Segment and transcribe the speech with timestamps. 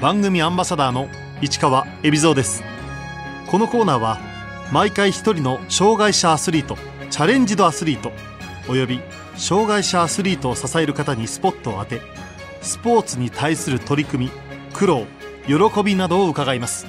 [0.00, 1.08] 番組アンバサダーの
[1.40, 2.62] 市川恵比蔵です。
[3.46, 4.18] このコーナーは
[4.72, 6.76] 毎回一人の障害者アスリート
[7.10, 8.10] チャレンジドアスリート
[8.68, 9.00] および
[9.36, 12.00] 障害者アスリートを支える方にスポットを当て
[12.60, 14.32] スポーツに対する取り組み
[14.72, 15.06] 苦労
[15.46, 16.86] 喜びなどを伺います。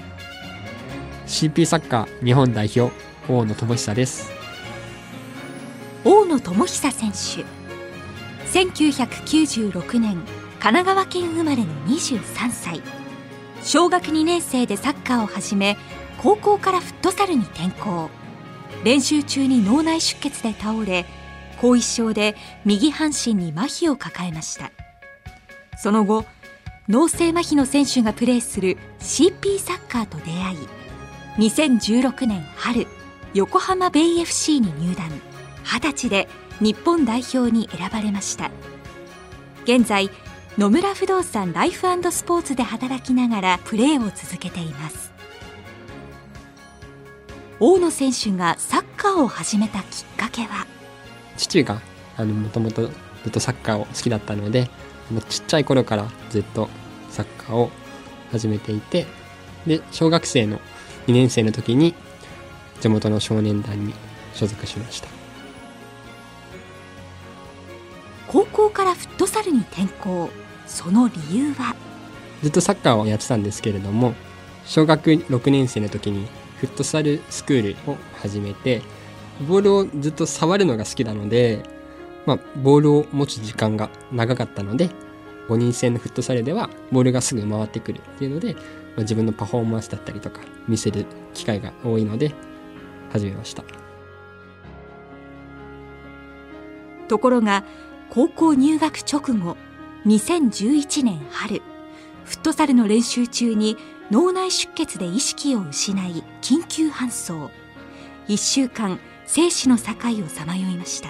[1.27, 2.91] CP サッカー日本代表
[3.27, 4.31] 大野智久です。
[6.03, 7.45] 大野智久選手。
[8.59, 10.23] 1996年
[10.66, 12.81] 神奈川県生まれの23歳。
[13.61, 15.77] 小学2年生でサッカーを始め
[16.17, 18.09] 高校からフットサルに転向。
[18.84, 21.05] 練習中に脳内出血で倒れ
[21.62, 24.72] 後遺症で右半身に麻痺を抱えました。
[25.77, 26.25] その後
[26.89, 30.58] 脳性麻痺の選手がプレーする CP サッカーと出会い
[31.47, 32.88] 2016年春
[33.36, 35.11] 横浜ベイ FC に入団。
[35.63, 36.27] 20歳で
[36.59, 38.50] 日本代表に選ばれました。
[39.66, 40.09] 現在
[40.58, 45.12] 野村不動産ライフスポーツで働きながらプレーを続けています。
[47.59, 50.66] 大野選手がサッカーを始めたきっかけは？
[51.36, 51.81] 父が
[52.17, 52.92] もともとず
[53.28, 54.70] っとサッカーを好きだったので
[55.28, 56.69] ちっちゃい頃からずっと
[57.09, 57.69] サッカーを
[58.31, 59.06] 始めていて
[59.67, 60.62] で小学生の
[61.08, 61.94] 2年生の時に
[62.80, 63.94] 地元の少年団に
[64.34, 65.09] 所属しました。
[68.30, 70.30] 高校からフットサルに転校
[70.67, 71.75] その理由は？
[72.41, 74.13] ずっとサッカーをやってたんですけれども
[74.66, 78.81] 小学6年生の時にフットサルスクールを始めて
[79.47, 81.63] ボールをずっと触るのが好きなので、
[82.25, 84.89] まあ、ボールを持つ時間が長かったので
[85.49, 88.59] 5人制のフットサルではボールがすぐ回ってくるっていうので、ま
[88.97, 92.33] あ、自分のパフォーマンスだったりとか見せる機会が多いので
[93.11, 93.63] 始めました。
[97.07, 97.63] ところが
[98.09, 99.57] 高校入学直後
[100.06, 101.64] 2011年春
[102.25, 103.75] フットサルの練習中に
[104.12, 107.50] 脳内出血で意識を失い緊急搬送。
[108.28, 109.94] 1週間生死の境
[110.24, 111.09] をさまよいました。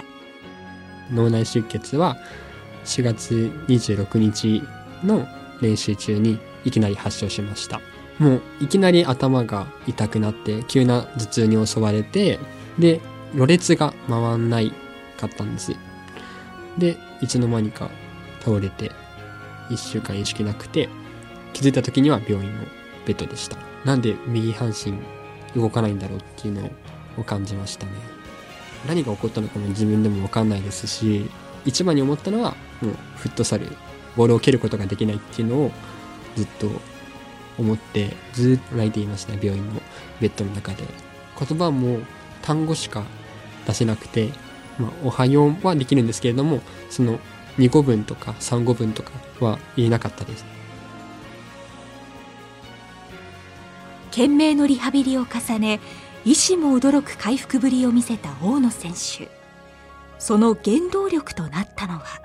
[1.11, 2.15] 脳内出血は
[2.85, 4.63] 4月26日
[5.03, 5.27] の
[5.61, 7.81] 練習中にいきなり発症しました。
[8.17, 12.39] もういきなり頭が痛くなって急な頭痛に襲われて
[12.79, 13.01] で
[13.33, 14.71] ろれつが回んない
[15.17, 15.75] かったんです。
[16.77, 17.89] でいつの間にか
[18.45, 18.91] 倒れて
[19.69, 20.87] 1週間意識なくて
[21.53, 22.65] 気づいた時には病院の
[23.05, 23.57] ベッドでした。
[23.83, 24.93] なんで右半身
[25.59, 26.69] 動かないんだろうっていうの
[27.17, 27.91] を感じましたね。
[28.87, 31.29] 何が起こったのかも自分でも分かんないですし
[31.65, 33.67] 一番に思ったのはもうフットサル
[34.15, 35.71] ボールを蹴ることができないっていうのを
[36.35, 36.69] ずっと
[37.57, 39.81] 思ってずっと泣いていましたね病院の
[40.21, 40.83] ベッドの中で。
[41.37, 41.99] 言葉も
[42.41, 43.03] 単語しか
[43.67, 44.29] 出せなくて、
[44.79, 47.19] まあ、おはようはできるんですけれどもその
[47.57, 50.45] 2語分とか3語分とかは言えなかったです。
[54.11, 55.79] 懸命のリハビリを重ね
[56.23, 59.29] 医師も驚く回復ぶりを見せた大野選手。
[60.17, 62.21] その原動力となったのは？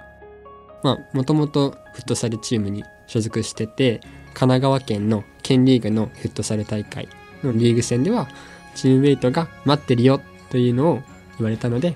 [0.83, 7.09] まあもともとフットサルチームに所属してて神奈川県の県リーグのフットサル大会
[7.43, 8.29] のリーグ戦では
[8.75, 11.03] チームメイトが待ってるよというのを
[11.39, 11.95] 言われたので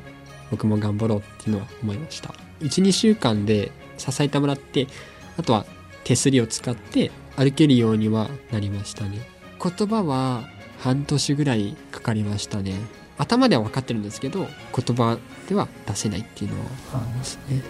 [0.51, 4.87] 僕も頑張ろうっていうのは思いました12週間で支えてもらって
[5.37, 5.67] あとは
[6.03, 9.29] 手すりを使って歩けるようにはなりましたね。
[9.63, 10.45] 言葉は
[10.79, 12.75] 半年ぐらいかかりましたね。
[13.17, 17.63] 頭では分かってるんですけど言葉では出せないっていうのはありますね。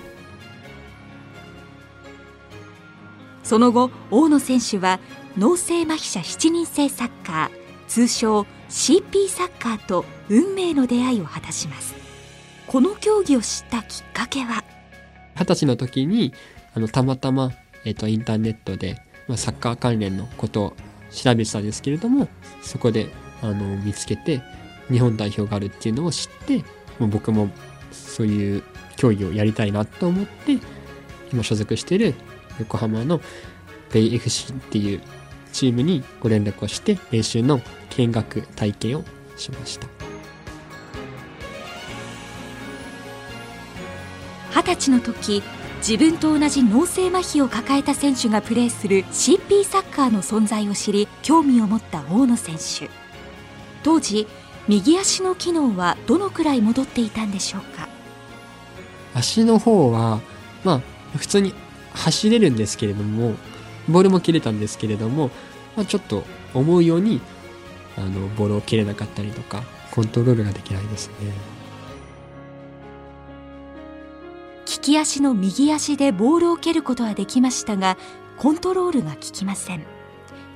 [3.42, 5.00] その後大野選手は
[5.36, 11.94] 脳性麻痺者7人制サッカー通称 CP サッカーと運命の出会いを果たします。
[12.66, 14.64] この競技を知ったきっかけは？
[15.34, 16.32] 二十歳の時に
[16.74, 17.52] あのたまたま、
[17.84, 20.76] えっと、インターネットで、まあ、サッカー関連のことを
[21.10, 22.28] 調べてたんですけれども
[22.62, 23.08] そこで
[23.42, 24.42] あの見つけて
[24.90, 26.58] 日本代表があるっていうのを知って
[26.98, 27.48] もう僕も
[27.92, 28.62] そういう
[28.96, 30.58] 競技をやりたいなと思って
[31.32, 32.14] 今所属している
[32.58, 33.20] 横浜の
[33.92, 35.00] ベイ FC っていう
[35.52, 37.60] チームにご連絡をして練習の
[37.90, 39.04] 見学体験を
[39.36, 40.03] しました。
[44.64, 45.42] 歳の時
[45.78, 52.90] 自分と同じ脳性麻痺を抱えた選手がプレーする CP サッカーの存在を知り興味を持った大野選手。
[53.82, 54.26] 当時
[54.66, 57.86] 右足の機能はどのくらい戻っていたんでしょうか？
[59.14, 60.20] 足の方は
[60.64, 60.80] まあ
[61.18, 61.52] 普通に
[61.92, 63.34] 走れるんですけれども
[63.88, 65.30] ボールも切れたんですけれども、
[65.76, 66.24] まあ、ちょっと
[66.54, 67.20] 思うように
[67.98, 71.53] あのボールを切れなかったりとかコントロールができないですね。
[74.84, 77.96] 利き足の右足でボールを蹴ることはできましたが
[78.36, 79.82] コントロールが効きません。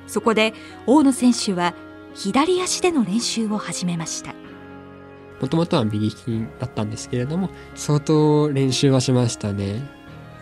[0.06, 0.52] そこで
[0.86, 1.72] 大野選手は
[2.14, 4.34] 左足での練習を始めました。
[5.40, 9.80] もともとは右利きだったんですけれども相当練習はしましたね。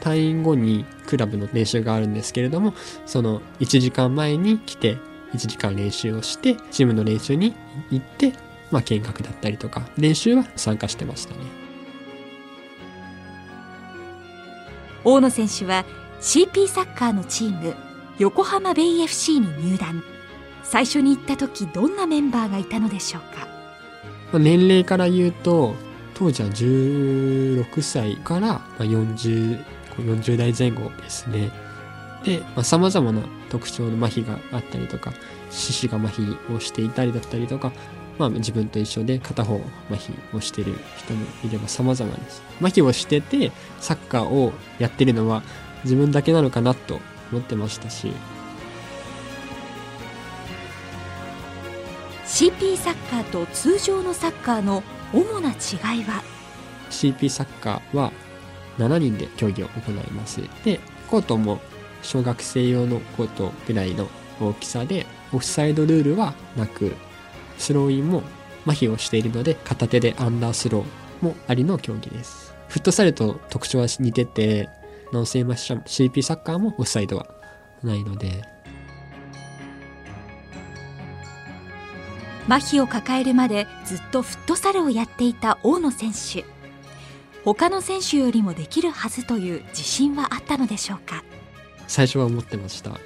[0.00, 2.74] 退院後にクラブの練習があるんですけれども
[3.06, 4.98] その1時間前に来て
[5.32, 7.54] 1時間練習をしてチームの練習に
[7.92, 8.32] 行って
[8.72, 11.65] まあ見学だったりとか練習は参加してましたね。
[15.08, 15.84] 大野選手は
[16.20, 17.76] CP サッカーのチーム
[18.18, 20.02] 横浜ベイ FC に入団。
[20.64, 24.36] 最初に行った時どんなメンバーがいたのでしょうか？
[24.36, 25.76] 年齢から言うと
[26.14, 29.64] 当時は16歳から40
[29.96, 31.52] 40代前後ですね。
[32.24, 35.12] でさまざ、まな特徴の麻痺があったりとか
[35.50, 37.70] 四肢が麻痺をしていたりだったりとか
[38.18, 39.60] まあ、自分と一緒で片方
[39.90, 42.42] 麻痺をしてる人もいれば様々です。
[42.60, 45.42] 麻痺をしててサッカーをやってるのは
[45.84, 48.12] 自分だけなのかなと思ってましたし。
[52.26, 56.22] CP サッカーと通常のサッカーの主な違いは
[56.90, 58.12] ？CP サッカーは
[58.78, 60.40] 7人で競技を行います。
[60.64, 61.60] でコートも
[62.02, 64.08] 小学生用のコートぐらいの
[64.40, 66.94] 大きさでオフサイドルールはなく
[67.58, 68.22] スローインも
[68.66, 72.54] 麻痺をしているので片手でアンダースローもありの競技です。
[72.68, 74.68] フットサルと特徴は似てて
[75.12, 77.26] ノンセイマッシャン CP サッカーもオフサイドは
[77.82, 78.42] ないので。
[82.48, 86.44] 麻痺を抱えるまでずっとフットサルをやっていた大野選手。
[87.44, 91.24] 他の選手よりもできるはずという自信はあったのでしょうか？
[91.88, 92.98] 最初は思ってました。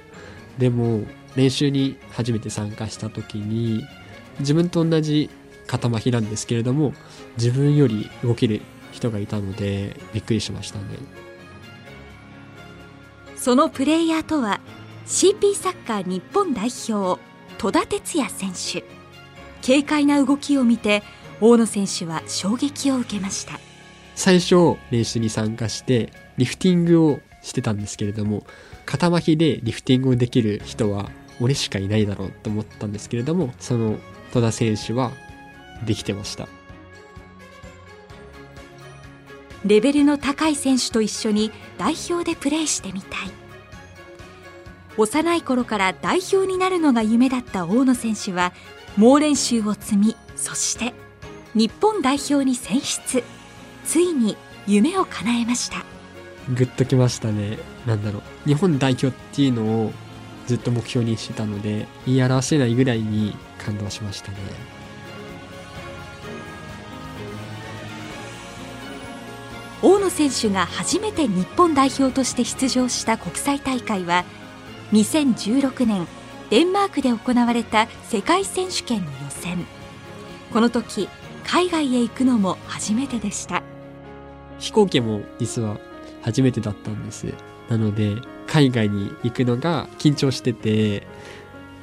[0.57, 1.05] でも
[1.35, 3.83] 練習に初めて参加した時に
[4.39, 5.29] 自分と同じ
[5.67, 6.93] 肩麻痺なんですけれども
[7.37, 8.61] 自分より動ける
[8.91, 10.85] 人がいたのでびっくりしましたね。
[13.35, 14.59] そのプレイヤーとは
[15.07, 17.19] CP サッカー日本代表
[17.57, 18.83] 戸田哲也選手。
[19.65, 21.03] 軽快な動きを見て
[21.39, 23.59] 大野選手は衝撃を受けました。
[24.15, 28.43] 最初練習に参加してリフティングをしてたんですけれども
[28.85, 33.97] 肩麻痺でリフティングをできる人は俺しかいないだろうと思ったんですけれどもその
[34.31, 35.11] 戸田選手は
[35.85, 36.47] できてました。
[39.65, 43.31] レベルの高い選手と一緒に代表でプレーしてみたい。
[44.97, 48.53] 幼い頃から代表になるのが夢だった大野選手は
[48.97, 50.93] 猛練習を積みそして
[51.53, 53.23] 日本代表に選出。
[53.85, 54.37] ついに
[54.67, 55.83] 夢を叶えました。
[56.49, 57.57] グッときましたね。
[57.85, 58.21] なんだろう。
[58.47, 59.91] 日本代表っていうのを
[60.47, 64.37] ずっと目標にしてたので言い表せないぐらいに感動しましたね。
[69.83, 74.25] 大野選手が初めて日本代表として出場した国際大会は
[74.93, 76.07] 2016年
[76.51, 79.65] デンマークで行われた世界選手権の予選。
[80.53, 81.09] この時
[81.45, 83.63] 海外へ行くのも初めてでした。
[84.59, 85.79] 飛行機も実は
[86.21, 87.33] 初めてだったんです。
[87.69, 88.17] なので
[88.51, 91.07] 海外に行くのが緊張してて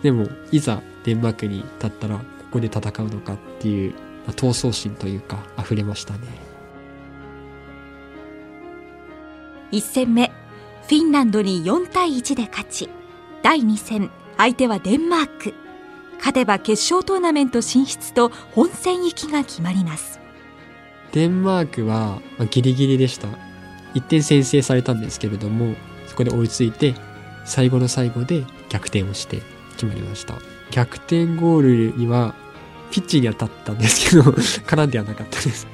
[0.03, 3.99] でもいざデンマークに立ったらここで戦うのかっていう、ま
[4.29, 6.21] あ、闘争心というか溢れましたね。
[9.73, 12.91] 1戦目フィンランドに4対1で勝ち
[13.43, 15.55] 第2戦相手はデンマーク。
[16.19, 20.21] 勝てば決勝トーナメント進出と本戦行きが決まります。
[21.13, 23.29] デンマークは、まあ、ギリギリでした。
[23.95, 25.88] 1点先制されたんですけれどもそ
[26.19, 26.95] こで追いついて
[27.45, 30.35] 最後の最後で逆転をして決まりました。
[30.71, 32.35] 逆転ゴールには
[32.91, 34.23] ピッチに当たったんですけど
[34.67, 35.67] 絡んではなかったです。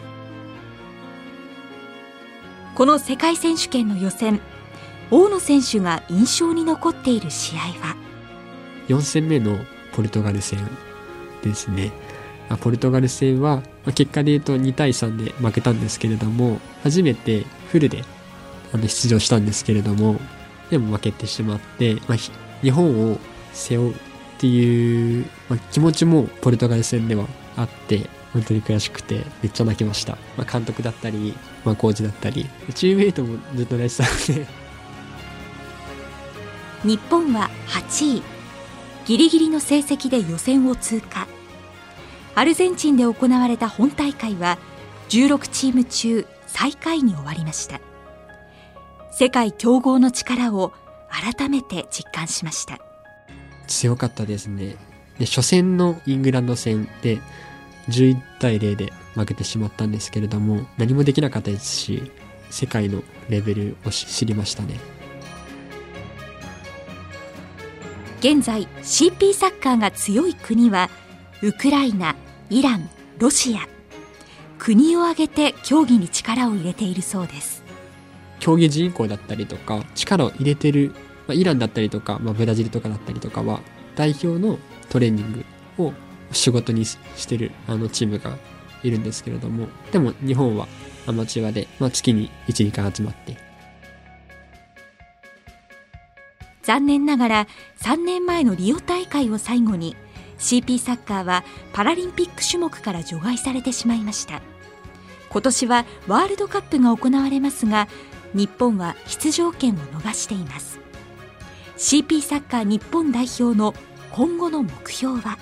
[2.75, 4.41] この世界選手権の予選
[5.11, 7.97] 大野選手が印象に残っている試合は
[8.89, 9.59] ？4戦目の
[9.93, 10.59] ポルトガル戦
[11.43, 11.93] ですね。
[12.61, 13.63] ポルトガル戦は
[13.95, 18.05] 結果で言うと2対3で負けたんですけれども初めてフルで
[18.83, 20.21] 出場したんですけれども
[20.71, 22.18] でも負けてしまって、まあ、
[22.62, 23.18] 日本を
[23.52, 23.97] 背負うっ
[24.38, 34.47] ていう、まあ、気持ちもポルトガル戦ではあって本当に悔しくてめっちゃ泣きました、まあ、監督だったり、まあ、コーチだったりチームメイトもずっと泣いてたので。
[36.85, 38.23] 日本は8位
[39.06, 41.26] ギリギリの成績で予選を通過。
[42.35, 44.59] アルゼンチンで行われた本大会は
[45.09, 47.80] 16チーム中最下位に終わりました。
[49.16, 50.73] 世界強豪の力を
[51.09, 52.80] 改めて実感しました。
[53.68, 54.76] 強かったですね。
[55.18, 57.21] で初戦のイングランド戦で
[57.88, 62.11] 11対0で負けてしまったんですけれども何もできなかったですし
[62.50, 64.80] 世界のレベルを知りましたね。
[68.18, 70.90] 現在 CP サッカーが強い国は
[71.42, 72.16] ウクライナ
[72.50, 73.61] イランロシア。
[74.59, 77.63] 国を挙げて競技に力を入れているそうです
[78.45, 80.93] 競技人口だったりとか力を入れてる、
[81.27, 83.61] まあ、イランだったりとか、まあ、ブラジルとかだったりとかは
[83.97, 84.59] 代表の
[84.91, 85.45] トレーニン
[85.79, 85.95] グを
[86.31, 88.37] 仕事にしてるあのチームが
[88.83, 90.69] いるんですけれどもでも日本は
[91.07, 93.39] アマチュアで、まあ、月に12回集まって。
[96.63, 97.47] 残念ながら
[97.81, 99.97] 3年前のリオ大会を最後に
[100.39, 104.43] CP サッカーはパラリンピック種目から除外されてしまいました。
[105.35, 107.89] 今年はワールドカップが行われますが
[108.35, 110.81] 日本は出場権を逃しています。
[111.76, 113.75] CP サッカー日本代表の
[114.11, 115.38] 今後の目標は？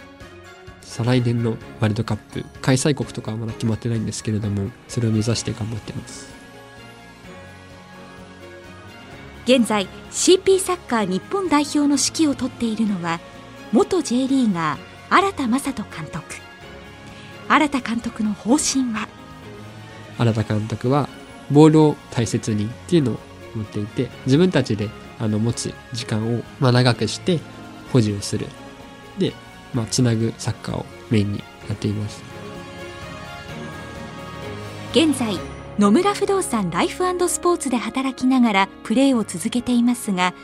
[0.83, 6.31] 再来年のワールドカップ開催国とかはまだ決まってないんですけれどもそれを目指して頑張ってます。
[9.45, 13.21] 現在 CP サッカー日本代表の指揮を執っているのは
[13.73, 16.23] 元 J リーガー新田正人監督。
[17.49, 19.09] 新田監督の方針は？
[20.19, 21.09] 新田監督は
[21.53, 23.19] ボールを大切にっていうのを
[23.55, 27.39] 持っていて自分たちであの持つ時間をまあ長くして
[27.93, 28.47] 保持をする。
[29.19, 29.33] で、
[29.75, 32.23] まあ、つなぐサッカーをメインにやっています。
[34.93, 35.39] 現在
[35.79, 40.35] 野村不動産ライフスポーツで働きながらプレーを続けていますが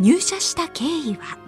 [0.00, 1.38] 入社した経緯は？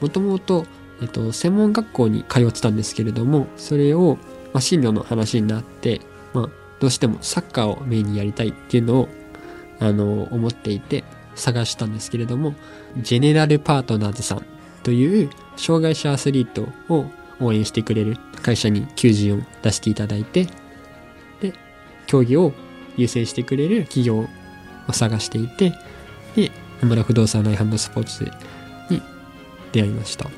[0.00, 0.66] もともと、
[1.00, 4.18] えっと、専門学校に通ってたんですけれどもそれを、
[4.52, 6.13] まあ、進路の話になって、まあ、
[6.80, 9.08] どうしてもサッカーをメインにやりたいっていうのを
[9.80, 11.04] あの思っていて
[11.34, 12.54] 探したんですけれども
[12.98, 14.44] ジェネラルパートナーズさん
[14.82, 17.06] という障害者アスリートを
[17.40, 20.46] 応援してくれる会社に求人を出していただいて
[21.40, 21.54] で
[22.06, 22.52] 競技を
[22.96, 24.28] 優先してくれる企業
[24.88, 25.72] を探していて、
[26.36, 26.50] で、
[26.80, 28.24] 野村不動産ライハンドスポーツ
[28.90, 29.02] に
[29.72, 30.28] 出会いました。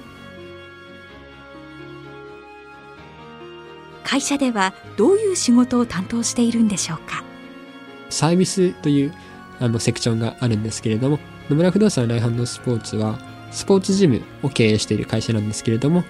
[4.16, 7.22] 会社ではどういう仕事を担当しているんでしょうか？
[8.08, 9.14] サービスという
[9.60, 11.18] あのセクションがあるんですけれども、
[11.50, 13.18] 野村不動産ライハンドスポーツは
[13.50, 16.02] スポーツジムを経営している会社なんですけれども、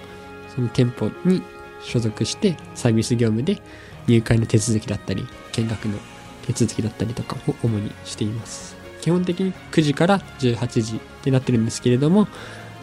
[0.55, 1.43] その店舗に
[1.83, 3.61] 所属してサービス業務で
[4.07, 5.99] 入会の手続きだったり、見学の
[6.47, 8.77] 手続きだったりとかを主にしています。
[9.01, 12.29] 基本的に9時から18時ってなってるんですけれども、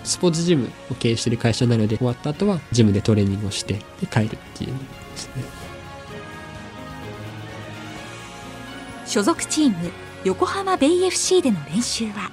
[0.03, 5.43] スポーツジムを経営している会社なので、終わった後はジムでトレーニングをしてで帰るっていうですね。
[9.05, 9.91] 所属チーム、
[10.24, 12.31] 横浜ベイ FC での練習は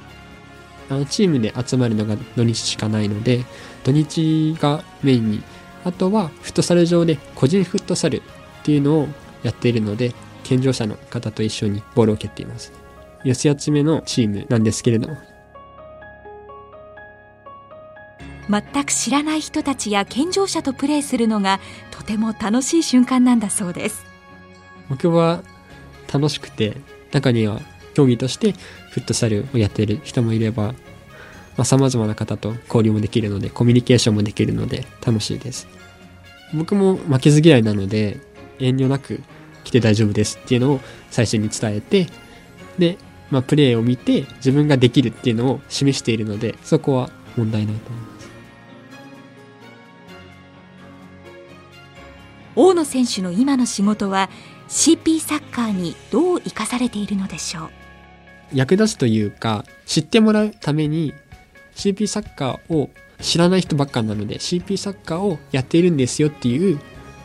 [0.89, 3.45] あのチームで集まるのが土日しかないので、
[3.85, 5.43] 土日がメインに、
[5.85, 8.23] あとはフットサル上で個人フットサルっ
[8.65, 9.09] ていうのを
[9.45, 10.13] やっているので、
[10.43, 12.73] 健常者の方と一緒にボールを蹴っています。
[13.25, 15.30] 寄せ集めのチームなんですけれども。
[18.51, 21.61] 全く知らない人たちや健常者とプレーするのが
[21.93, 24.05] とても楽しい瞬間なんだそうです。
[24.89, 25.43] 僕は
[26.13, 26.77] 楽しくて、
[27.13, 27.61] 中には
[27.95, 28.53] 競技として
[28.91, 30.75] フットサルをやっている人もいれば、
[31.57, 35.69] まあ、様々な方と交流もできるので、コミュニケーションもできるので楽しいです。
[36.53, 38.19] 僕も負けず嫌いなので、
[38.59, 39.23] 遠慮なく
[39.63, 40.81] 来て大丈夫ですっていうのを
[41.11, 42.09] 最初に伝えて、
[42.79, 42.99] で、
[43.31, 48.20] まあ、プレーを見て自分ができるっていうのを示しているので、そこは問題ないと思います。
[52.57, 54.29] 大野選手の今の仕事は
[54.69, 57.71] CP サッカーにどう生かされているのでしょう？
[58.53, 61.15] 役立つというか知ってもらうために
[61.75, 62.91] CP サッカーを
[63.21, 66.81] 知らない人ばっかなので CP サッカーをやっているんですよっていう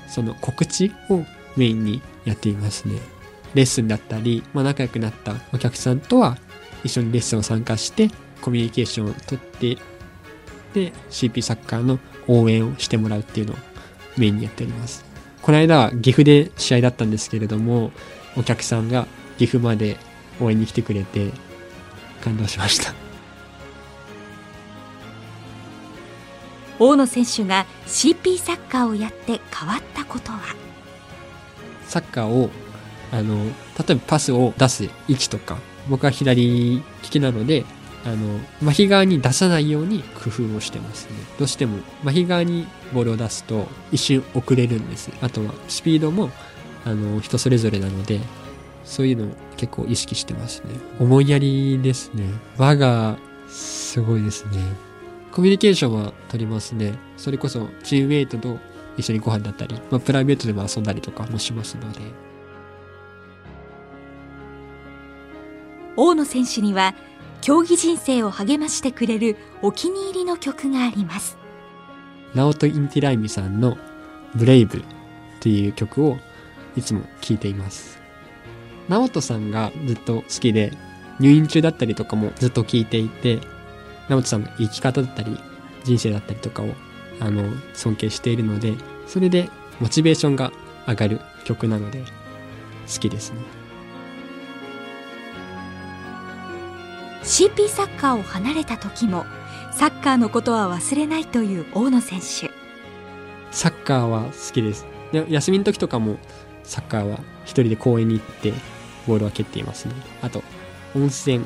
[0.08, 1.24] その告知を
[1.55, 3.00] メインにやっていますね。
[3.53, 6.38] レッスンだったり、まあ、仲良くなったお客さんとは
[6.84, 8.10] 一緒にレッスンを参加して
[8.41, 9.77] コミュニケーションをとって
[10.74, 13.55] で CP サッカーの応援をしてもらうっていうのを
[14.17, 15.04] メインにやっております。
[15.45, 17.91] この間は岐阜で試合だったんですけれども
[18.35, 19.05] お客さんが
[19.37, 19.97] 岐阜まで
[20.41, 21.29] 応援に来てくれて
[22.21, 22.95] 感動しました。
[26.79, 30.39] 大野選手が CP サッカーをやって変わったことは？
[31.83, 32.49] サッカーを
[33.11, 33.51] あの例
[33.91, 37.65] えばパスを出す位置とか僕は左利きなので
[38.05, 41.15] あの麻痺側に出さないように工夫をしてますね。
[41.39, 45.09] どうしても麻痺側にボールを出すと一瞬遅れるんです。
[45.21, 46.29] あとはスピードも
[46.85, 48.19] あの人それぞれなので
[48.83, 50.69] そういうのを結構意識してますね。
[51.00, 52.25] 思いやりですね。
[52.57, 54.51] 輪がすごいですね。
[55.31, 56.93] コミュニケーションは取りますね。
[57.17, 58.59] それこそチームメイトと
[58.97, 62.01] 一緒にご飯だったり、まあ、プライベートでも遊んだりとかもしますので。
[65.97, 66.93] 大野選手には
[67.45, 71.37] 競技人生を励ましてくれるお気に入りの曲があります
[72.33, 73.77] ナオト・インティライミさんの
[74.33, 74.83] ブレイブ
[75.41, 76.17] という曲を
[76.75, 77.99] いつも聴いています。
[78.89, 80.71] ナオトさんがずっと好きで、
[81.19, 83.39] 入院中だったりとかもずっと聴いていて、
[84.09, 85.39] ナオトさんの生き方だったり、
[85.83, 86.73] 人生だったりとかを、
[87.19, 87.43] あの、
[87.75, 88.73] 尊敬しているので、
[89.05, 90.51] それでモチベーションが
[90.87, 91.99] 上がる曲なので、
[92.91, 93.64] 好きですね。
[97.25, 99.25] CP サッカーを離れた時も
[99.72, 102.51] サッカーのことは忘れないという大野選手。
[103.50, 104.86] サッカーは好きです。
[105.12, 106.17] で休みの時とかも
[106.63, 108.53] サッカーは一人で公園に行って
[109.08, 109.96] ボールは蹴っていますね。
[110.22, 110.44] あと
[110.96, 111.44] 温泉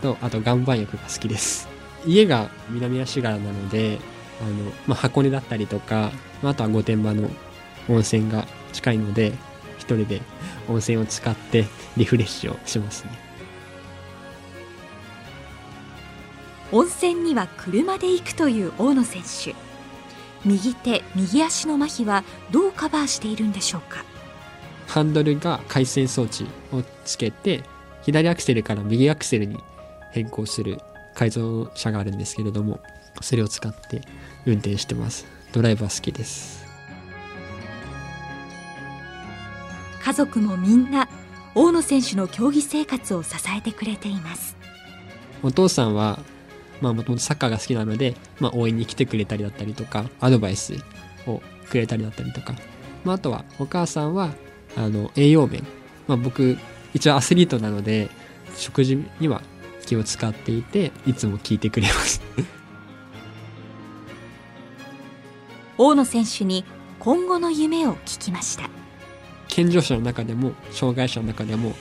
[0.00, 1.68] とあと岩盤浴が好きです。
[2.06, 3.98] 家が南足柄なので
[4.40, 6.10] あの、まあ、箱根だったりとか、
[6.42, 7.28] まあ、あとは御殿場の
[7.90, 9.34] 温泉が近いので
[9.76, 10.22] 一人で
[10.70, 11.66] 温泉を使って
[11.98, 13.31] リフレッシュをしますね。
[16.72, 19.54] 温泉には車で行くという大野選手。
[20.44, 24.04] 右手右足の麻痺はどうカバーしているんでしょうか？
[24.88, 27.62] ハンドルが回線装置をつけて
[28.02, 29.58] 左アクセルから右アクセルに
[30.12, 30.80] 変更する
[31.14, 32.80] 改造車があるんですけれども
[33.20, 34.00] それを使って
[34.46, 35.26] 運転してます。
[35.52, 36.66] ドライバー好きです。
[40.02, 41.08] 家族もみんな
[41.54, 44.56] 大野選手の競技生活を支えてくれています。
[45.42, 46.18] お父さんは
[46.82, 50.74] まあもともとサッカーが好きなので、まあ応援に来てくれたりだったりとか、アドバイス
[51.26, 52.54] をくれたりだったりとか、
[53.04, 54.34] まああとはお母さんは、
[54.76, 55.62] あの、栄養面。
[56.08, 56.58] まあ僕、
[56.92, 58.10] 一応アスリートなので、
[58.56, 59.42] 食事には
[59.86, 62.20] 気を使っていて、いつも聞いてくれます
[65.78, 66.64] 大野選手に
[66.98, 68.68] 今後の夢を聞きました。
[69.48, 71.74] 健常者の中でも、障害者の中でも、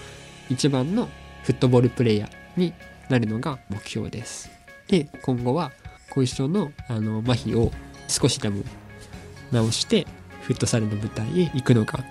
[0.50, 1.10] 一番の
[1.44, 2.74] フットボールプレイヤーに
[3.10, 4.61] なるのが目標です。
[4.92, 5.72] で、今後は
[6.12, 7.72] 後遺症のあの麻痺を
[8.10, 8.64] 少しでも
[9.52, 10.06] 治して、
[10.42, 12.04] フットサルの舞台へ行くのが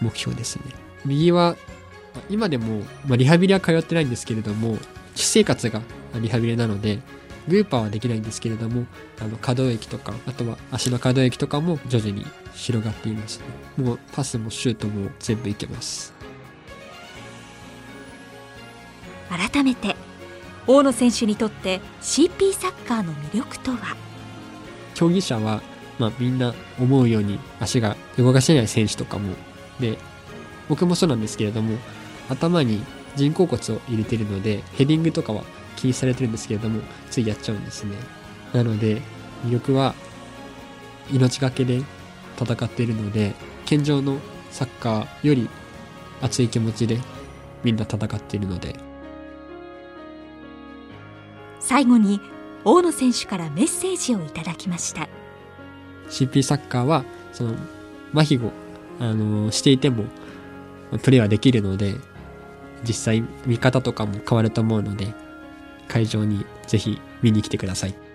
[0.00, 0.62] 目標ですね。
[1.04, 1.56] 右は、
[2.28, 4.78] 今でも、まあ、リハビリは通ってないんですけれども、
[5.16, 5.82] 私生活が
[6.20, 7.00] リハビリなので、
[7.48, 8.86] グーパーはできないんですけれども、
[9.20, 13.40] あの、可動域とか、あとは足の可動域とかも徐々に広がっています
[13.76, 13.84] ね。
[13.84, 16.14] もうパスもシュートも全部いけます。
[19.28, 19.96] 改めて
[20.72, 23.96] 大野選手にとって CP サッカーの魅力とは？
[24.94, 25.62] 競技者は、
[25.98, 29.34] まあ、みんな思うように足が動かせない選手とかも。
[29.80, 29.98] で
[30.68, 31.76] 僕もそうなんですけれども
[32.28, 32.84] 頭に
[33.16, 35.42] 人工骨を入れてるのでヘディングとかは
[35.74, 37.96] 禁止されてるんですけれどもついやっちゃうんですね。
[38.52, 39.02] なので
[39.44, 39.96] 魅力は
[41.10, 41.82] 命がけで
[42.40, 43.34] 戦っているので
[43.66, 44.18] 健常の
[44.52, 45.48] サッカーより
[46.20, 47.00] 熱い気持ちで
[47.64, 48.88] みんな戦っているので。
[51.70, 52.20] 最後に
[52.64, 55.08] 大野選手からメッセージをいただきました
[56.08, 57.54] CP サッカーはその
[58.12, 58.50] 麻痺を、
[58.98, 60.02] あのしていても
[61.00, 61.94] プレーはできるので
[62.82, 65.14] 実際見方とかも変わると思うので
[65.86, 68.09] 会場にぜひ見に来てください。